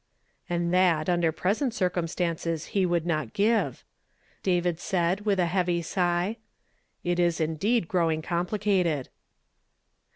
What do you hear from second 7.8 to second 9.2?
growing complicated